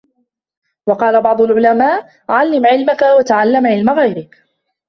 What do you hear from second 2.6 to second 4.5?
عِلْمَك وَتَعَلَّمْ عِلْمَ غَيْرِك